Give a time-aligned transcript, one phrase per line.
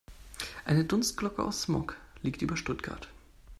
[0.65, 3.11] Eine Dunstglocke aus Smog liegt über Stuttgart.